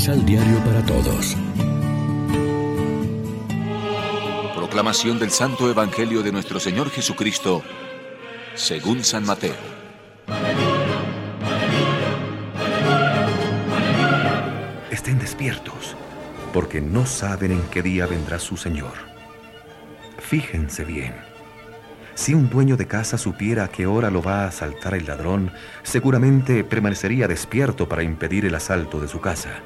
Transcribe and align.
Misal 0.00 0.24
Diario 0.24 0.58
para 0.64 0.82
Todos. 0.86 1.36
Proclamación 4.56 5.18
del 5.18 5.30
Santo 5.30 5.70
Evangelio 5.70 6.22
de 6.22 6.32
nuestro 6.32 6.58
Señor 6.58 6.88
Jesucristo, 6.88 7.62
según 8.54 9.04
San 9.04 9.26
Mateo. 9.26 9.52
Estén 14.90 15.18
despiertos, 15.18 15.94
porque 16.54 16.80
no 16.80 17.04
saben 17.04 17.52
en 17.52 17.62
qué 17.64 17.82
día 17.82 18.06
vendrá 18.06 18.38
su 18.38 18.56
Señor. 18.56 18.94
Fíjense 20.18 20.86
bien. 20.86 21.12
Si 22.14 22.32
un 22.32 22.48
dueño 22.48 22.78
de 22.78 22.86
casa 22.86 23.18
supiera 23.18 23.64
a 23.64 23.68
qué 23.68 23.86
hora 23.86 24.08
lo 24.08 24.22
va 24.22 24.44
a 24.44 24.48
asaltar 24.48 24.94
el 24.94 25.04
ladrón, 25.04 25.52
seguramente 25.82 26.64
permanecería 26.64 27.28
despierto 27.28 27.86
para 27.86 28.02
impedir 28.02 28.46
el 28.46 28.54
asalto 28.54 28.98
de 28.98 29.06
su 29.06 29.20
casa. 29.20 29.60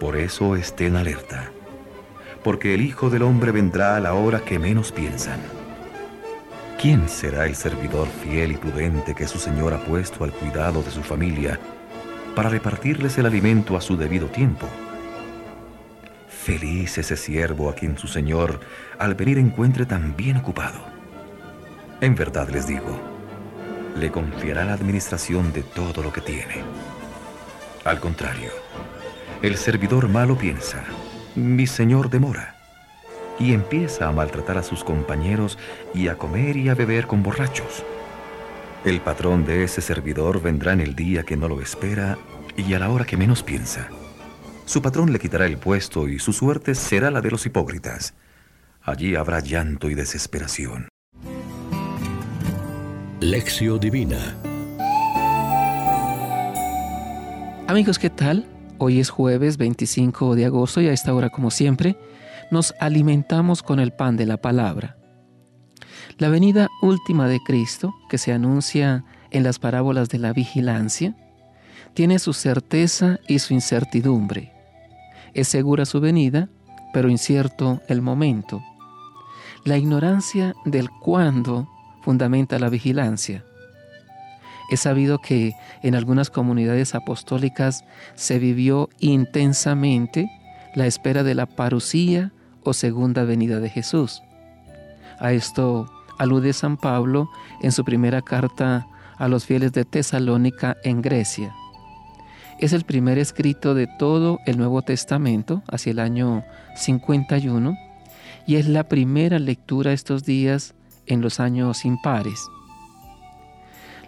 Por 0.00 0.16
eso 0.16 0.56
estén 0.56 0.96
alerta, 0.96 1.50
porque 2.44 2.74
el 2.74 2.82
Hijo 2.82 3.08
del 3.08 3.22
Hombre 3.22 3.50
vendrá 3.50 3.96
a 3.96 4.00
la 4.00 4.14
hora 4.14 4.40
que 4.40 4.58
menos 4.58 4.92
piensan. 4.92 5.40
¿Quién 6.78 7.08
será 7.08 7.46
el 7.46 7.54
servidor 7.54 8.06
fiel 8.22 8.52
y 8.52 8.56
prudente 8.56 9.14
que 9.14 9.26
su 9.26 9.38
Señor 9.38 9.72
ha 9.72 9.78
puesto 9.78 10.24
al 10.24 10.32
cuidado 10.32 10.82
de 10.82 10.90
su 10.90 11.02
familia 11.02 11.58
para 12.34 12.50
repartirles 12.50 13.16
el 13.16 13.24
alimento 13.24 13.76
a 13.76 13.80
su 13.80 13.96
debido 13.96 14.26
tiempo? 14.26 14.68
Feliz 16.28 16.98
ese 16.98 17.16
siervo 17.16 17.70
a 17.70 17.74
quien 17.74 17.96
su 17.96 18.06
Señor 18.06 18.60
al 18.98 19.14
venir 19.14 19.38
encuentre 19.38 19.86
tan 19.86 20.14
bien 20.14 20.36
ocupado. 20.36 20.80
En 22.02 22.14
verdad 22.14 22.50
les 22.50 22.66
digo, 22.66 23.00
le 23.96 24.10
confiará 24.10 24.66
la 24.66 24.74
administración 24.74 25.54
de 25.54 25.62
todo 25.62 26.02
lo 26.02 26.12
que 26.12 26.20
tiene. 26.20 26.62
Al 27.84 27.98
contrario, 27.98 28.50
el 29.46 29.56
servidor 29.56 30.08
malo 30.08 30.36
piensa, 30.36 30.82
mi 31.36 31.68
señor 31.68 32.10
demora, 32.10 32.56
y 33.38 33.52
empieza 33.52 34.08
a 34.08 34.12
maltratar 34.12 34.58
a 34.58 34.62
sus 34.64 34.82
compañeros 34.82 35.56
y 35.94 36.08
a 36.08 36.16
comer 36.16 36.56
y 36.56 36.68
a 36.68 36.74
beber 36.74 37.06
con 37.06 37.22
borrachos. 37.22 37.84
El 38.84 39.00
patrón 39.00 39.44
de 39.44 39.62
ese 39.62 39.80
servidor 39.82 40.42
vendrá 40.42 40.72
en 40.72 40.80
el 40.80 40.96
día 40.96 41.22
que 41.22 41.36
no 41.36 41.46
lo 41.46 41.60
espera 41.60 42.18
y 42.56 42.74
a 42.74 42.80
la 42.80 42.90
hora 42.90 43.04
que 43.04 43.16
menos 43.16 43.44
piensa. 43.44 43.88
Su 44.64 44.82
patrón 44.82 45.12
le 45.12 45.20
quitará 45.20 45.46
el 45.46 45.58
puesto 45.58 46.08
y 46.08 46.18
su 46.18 46.32
suerte 46.32 46.74
será 46.74 47.12
la 47.12 47.20
de 47.20 47.30
los 47.30 47.46
hipócritas. 47.46 48.14
Allí 48.82 49.14
habrá 49.14 49.38
llanto 49.38 49.88
y 49.88 49.94
desesperación. 49.94 50.88
Lección 53.20 53.78
Divina 53.78 54.36
Amigos, 57.68 57.98
¿qué 57.98 58.10
tal? 58.10 58.46
Hoy 58.78 59.00
es 59.00 59.08
jueves 59.08 59.56
25 59.56 60.34
de 60.34 60.44
agosto 60.44 60.82
y 60.82 60.88
a 60.88 60.92
esta 60.92 61.14
hora, 61.14 61.30
como 61.30 61.50
siempre, 61.50 61.96
nos 62.50 62.74
alimentamos 62.78 63.62
con 63.62 63.80
el 63.80 63.92
pan 63.92 64.18
de 64.18 64.26
la 64.26 64.36
palabra. 64.36 64.98
La 66.18 66.28
venida 66.28 66.68
última 66.82 67.26
de 67.26 67.40
Cristo, 67.40 67.94
que 68.10 68.18
se 68.18 68.34
anuncia 68.34 69.04
en 69.30 69.44
las 69.44 69.58
parábolas 69.58 70.10
de 70.10 70.18
la 70.18 70.34
vigilancia, 70.34 71.16
tiene 71.94 72.18
su 72.18 72.34
certeza 72.34 73.18
y 73.26 73.38
su 73.38 73.54
incertidumbre. 73.54 74.52
Es 75.32 75.48
segura 75.48 75.86
su 75.86 76.00
venida, 76.00 76.50
pero 76.92 77.08
incierto 77.08 77.80
el 77.88 78.02
momento. 78.02 78.62
La 79.64 79.78
ignorancia 79.78 80.54
del 80.66 80.90
cuándo 80.90 81.66
fundamenta 82.02 82.58
la 82.58 82.68
vigilancia. 82.68 83.42
Es 84.70 84.80
sabido 84.80 85.18
que 85.18 85.54
en 85.82 85.94
algunas 85.94 86.30
comunidades 86.30 86.94
apostólicas 86.94 87.84
se 88.14 88.38
vivió 88.38 88.88
intensamente 88.98 90.30
la 90.74 90.86
espera 90.86 91.22
de 91.22 91.34
la 91.34 91.46
parucía 91.46 92.32
o 92.62 92.72
segunda 92.72 93.24
venida 93.24 93.60
de 93.60 93.70
Jesús. 93.70 94.22
A 95.18 95.32
esto 95.32 95.90
alude 96.18 96.52
San 96.52 96.76
Pablo 96.76 97.30
en 97.62 97.72
su 97.72 97.84
primera 97.84 98.22
carta 98.22 98.86
a 99.18 99.28
los 99.28 99.46
fieles 99.46 99.72
de 99.72 99.84
Tesalónica 99.84 100.76
en 100.84 101.00
Grecia. 101.00 101.54
Es 102.58 102.72
el 102.72 102.84
primer 102.84 103.18
escrito 103.18 103.74
de 103.74 103.86
todo 103.86 104.40
el 104.46 104.56
Nuevo 104.56 104.82
Testamento, 104.82 105.62
hacia 105.68 105.92
el 105.92 105.98
año 105.98 106.42
51, 106.74 107.76
y 108.46 108.56
es 108.56 108.66
la 108.66 108.84
primera 108.84 109.38
lectura 109.38 109.92
estos 109.92 110.24
días 110.24 110.74
en 111.06 111.20
los 111.20 111.38
años 111.38 111.84
impares. 111.84 112.48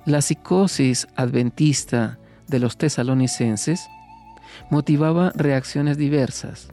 La 0.09 0.23
psicosis 0.23 1.07
adventista 1.17 2.19
de 2.47 2.61
los 2.61 2.79
tesalonicenses 2.79 3.91
motivaba 4.71 5.33
reacciones 5.35 5.99
diversas, 5.99 6.71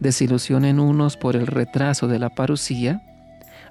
desilusión 0.00 0.64
en 0.64 0.80
unos 0.80 1.18
por 1.18 1.36
el 1.36 1.48
retraso 1.48 2.08
de 2.08 2.18
la 2.18 2.30
parucía, 2.30 3.02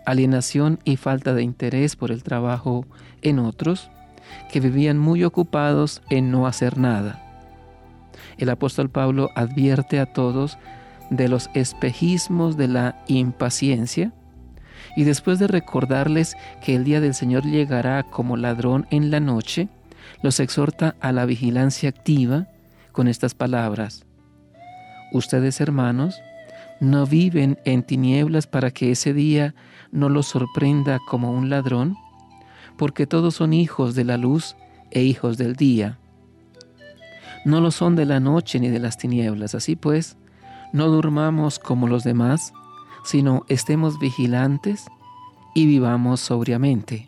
alienación 0.06 0.78
y 0.84 0.97
falta 0.97 1.34
de 1.34 1.41
interés 1.41 1.95
por 1.95 2.12
el 2.12 2.22
trabajo 2.22 2.85
en 3.24 3.40
otros, 3.40 3.90
que 4.51 4.59
vivían 4.59 5.00
muy 5.00 5.24
ocupados 5.24 6.03
en 6.12 6.29
no 6.29 6.45
hacer 6.45 6.78
nada. 6.78 7.24
El 8.38 8.51
apóstol 8.51 8.91
Pablo 8.91 9.31
advierte 9.34 10.00
a 10.00 10.13
todos 10.13 10.59
de 11.09 11.28
los 11.28 11.50
espejismos 11.56 12.56
de 12.56 12.68
la 12.68 13.03
impaciencia, 13.07 14.13
y 14.95 15.03
después 15.03 15.39
de 15.39 15.47
recordarles 15.47 16.35
que 16.63 16.75
el 16.75 16.83
día 16.83 17.01
del 17.01 17.13
Señor 17.13 17.44
llegará 17.44 18.03
como 18.03 18.38
ladrón 18.38 18.88
en 18.89 19.11
la 19.11 19.19
noche, 19.19 19.67
los 20.22 20.39
exhorta 20.39 20.95
a 21.00 21.11
la 21.11 21.25
vigilancia 21.25 21.89
activa 21.89 22.47
con 22.91 23.07
estas 23.07 23.33
palabras. 23.33 24.06
Ustedes, 25.11 25.59
hermanos, 25.61 26.22
no 26.79 27.06
viven 27.06 27.59
en 27.66 27.83
tinieblas 27.83 28.47
para 28.47 28.72
que 28.72 28.91
ese 28.91 29.13
día 29.13 29.56
no 29.91 30.09
los 30.09 30.28
sorprenda 30.28 31.00
como 31.07 31.31
un 31.31 31.50
ladrón, 31.50 31.97
porque 32.77 33.07
todos 33.07 33.35
son 33.35 33.53
hijos 33.53 33.95
de 33.95 34.03
la 34.03 34.17
luz 34.17 34.56
e 34.91 35.03
hijos 35.03 35.38
del 35.38 35.56
día. 35.56 36.00
No 37.45 37.62
lo 37.62 37.72
son 37.72 37.95
de 37.95 38.06
la 38.06 38.19
noche 38.19 38.59
ni 38.59 38.69
de 38.69 38.79
las 38.79 38.97
tinieblas. 38.97 39.56
Así 39.56 39.75
pues, 39.75 40.17
no 40.73 40.88
durmamos 40.88 41.59
como 41.59 41.88
los 41.88 42.03
demás, 42.03 42.53
sino 43.05 43.45
estemos 43.47 43.99
vigilantes 43.99 44.85
y 45.53 45.66
vivamos 45.66 46.19
sobriamente. 46.19 47.07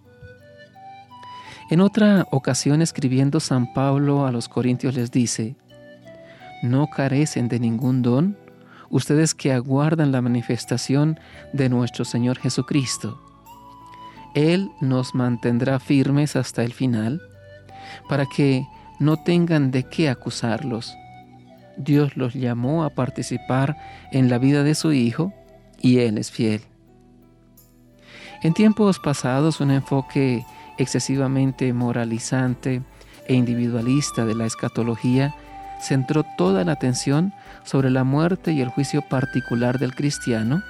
En 1.70 1.82
otra 1.82 2.26
ocasión 2.32 2.82
escribiendo 2.82 3.42
San 3.42 3.74
Pablo 3.74 4.26
a 4.26 4.32
los 4.32 4.48
Corintios 4.48 4.96
les 4.96 5.12
dice, 5.12 5.56
no 6.64 6.88
carecen 6.88 7.50
de 7.50 7.60
ningún 7.60 8.02
don 8.02 8.38
ustedes 8.90 9.36
que 9.36 9.52
aguardan 9.52 10.12
la 10.12 10.22
manifestación 10.22 11.20
de 11.52 11.68
nuestro 11.68 12.06
Señor 12.06 12.38
Jesucristo. 12.38 13.22
Él 14.34 14.72
nos 14.80 15.14
mantendrá 15.14 15.80
firmes 15.80 16.36
hasta 16.36 16.64
el 16.64 16.74
final, 16.74 17.22
para 18.08 18.26
que 18.26 18.66
no 19.00 19.18
tengan 19.18 19.72
de 19.72 19.84
qué 19.84 20.10
acusarlos. 20.10 20.96
Dios 21.78 22.16
los 22.18 22.34
llamó 22.34 22.84
a 22.84 22.90
participar 22.90 23.78
en 24.12 24.30
la 24.30 24.38
vida 24.38 24.64
de 24.64 24.76
su 24.76 24.94
Hijo, 24.94 25.34
y 25.82 26.00
Él 26.00 26.18
es 26.18 26.32
fiel. 26.32 26.62
En 28.44 28.54
tiempos 28.54 29.00
pasados, 29.00 29.60
un 29.62 29.72
enfoque 29.72 30.46
excesivamente 30.78 31.74
moralizante 31.74 32.84
e 33.28 33.34
individualista 33.34 34.26
de 34.26 34.36
la 34.36 34.46
escatología 34.46 35.36
centró 35.82 36.24
toda 36.38 36.64
la 36.64 36.74
atención 36.74 37.34
sobre 37.64 37.90
la 37.90 38.04
muerte 38.04 38.52
y 38.52 38.62
el 38.62 38.70
juicio 38.70 39.02
particular 39.02 39.80
del 39.80 39.96
cristiano, 39.96 40.62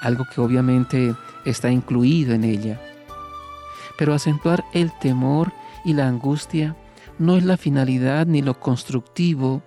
algo 0.00 0.24
que 0.32 0.40
obviamente 0.40 1.14
está 1.44 1.70
incluido 1.70 2.34
en 2.34 2.44
ella. 2.44 2.80
Pero 3.98 4.14
acentuar 4.14 4.64
el 4.72 4.92
temor 5.00 5.52
y 5.84 5.94
la 5.94 6.08
angustia 6.08 6.76
no 7.18 7.36
es 7.36 7.44
la 7.44 7.56
finalidad 7.56 8.26
ni 8.26 8.42
lo 8.42 8.58
constructivo 8.58 9.62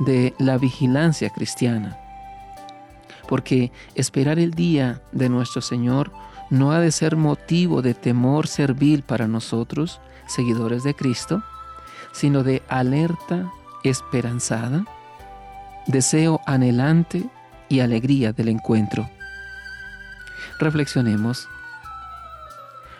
de 0.00 0.34
la 0.38 0.58
vigilancia 0.58 1.30
cristiana 1.30 1.99
porque 3.30 3.70
esperar 3.94 4.40
el 4.40 4.50
día 4.50 5.02
de 5.12 5.28
nuestro 5.28 5.62
Señor 5.62 6.10
no 6.50 6.72
ha 6.72 6.80
de 6.80 6.90
ser 6.90 7.14
motivo 7.14 7.80
de 7.80 7.94
temor 7.94 8.48
servil 8.48 9.04
para 9.04 9.28
nosotros, 9.28 10.00
seguidores 10.26 10.82
de 10.82 10.94
Cristo, 10.94 11.40
sino 12.10 12.42
de 12.42 12.60
alerta 12.68 13.48
esperanzada, 13.84 14.84
deseo 15.86 16.40
anhelante 16.44 17.30
y 17.68 17.78
alegría 17.78 18.32
del 18.32 18.48
encuentro. 18.48 19.08
Reflexionemos. 20.58 21.48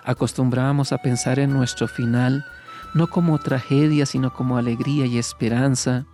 Acostumbramos 0.05 0.93
a 0.93 0.99
pensar 0.99 1.41
en 1.41 1.53
nuestro 1.53 1.89
final 1.89 2.47
no 2.95 3.09
como 3.09 3.37
tragedia, 3.41 4.07
sino 4.07 4.33
como 4.33 4.59
alegría 4.59 5.07
y 5.07 5.19
esperanza, 5.19 6.07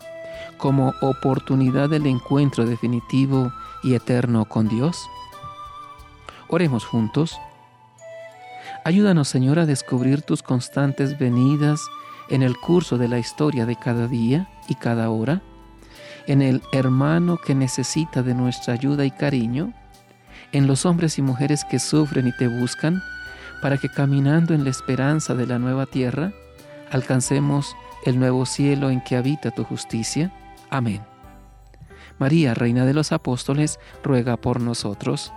como 0.59 0.95
oportunidad 1.01 1.89
del 1.89 2.07
encuentro 2.07 2.65
definitivo 2.65 3.53
y 3.83 3.95
eterno 3.95 4.45
con 4.45 4.69
Dios? 4.69 5.09
Oremos 6.49 6.85
juntos. 6.85 7.39
Ayúdanos, 8.85 9.29
Señor, 9.29 9.59
a 9.59 9.67
descubrir 9.67 10.23
tus 10.23 10.43
constantes 10.43 11.19
venidas 11.19 11.81
en 12.29 12.43
el 12.43 12.57
curso 12.57 12.99
de 12.99 13.09
la 13.09 13.19
historia 13.19 13.67
de 13.67 13.77
cada 13.77 14.07
día 14.07 14.49
y 14.69 14.75
cada 14.75 15.11
hora, 15.11 15.43
en 16.27 16.43
el 16.43 16.63
hermano 16.73 17.37
que 17.37 17.55
necesita 17.55 18.23
de 18.23 18.35
nuestra 18.35 18.75
ayuda 18.75 19.05
y 19.05 19.11
cariño, 19.11 19.73
en 20.53 20.67
los 20.67 20.87
hombres 20.87 21.19
y 21.19 21.23
mujeres 21.23 21.65
que 21.65 21.79
sufren 21.79 22.29
y 22.29 22.33
te 22.37 22.49
buscan, 22.49 23.03
para 23.63 23.79
que 23.79 23.89
caminando 23.89 24.55
en 24.55 24.65
la 24.65 24.71
esperanza 24.71 25.35
de 25.35 25.47
la 25.47 25.59
nueva 25.59 25.87
tierra, 25.87 26.33
alcancemos 26.91 27.75
el 28.07 28.19
nuevo 28.19 28.47
cielo 28.47 28.91
en 28.91 29.01
que 29.01 29.17
habita 29.17 29.51
tu 29.51 29.65
justicia. 29.65 30.33
Amén. 30.71 31.01
María, 32.19 32.55
Reina 32.55 32.87
de 32.87 32.95
los 32.95 33.13
Apóstoles, 33.13 33.79
ruega 34.03 34.37
por 34.37 34.61
nosotros. 34.61 35.33